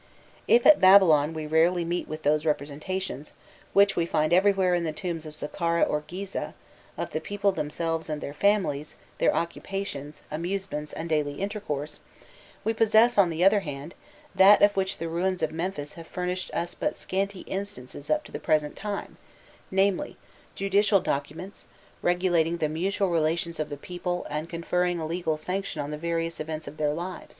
[0.47, 3.33] If at Babylon we rarely meet with those representations,
[3.71, 6.55] which we find everywhere in the tombs of Saqqara or Gizeh,
[6.97, 11.99] of the people themselves and their families, their occupations, amusements, and daily intercourse,
[12.63, 13.93] we possess, on the other hand,
[14.33, 18.31] that of which the ruins of Memphis have furnished us but scanty instances up to
[18.31, 19.17] the present time,
[19.69, 20.17] namely,
[20.55, 21.67] judicial documents,
[22.01, 26.39] regulating the mutual relations of the people and conferring a legal sanction on the various
[26.39, 27.29] events of their life.